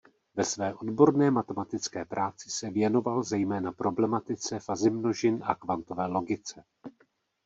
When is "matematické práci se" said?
1.31-2.69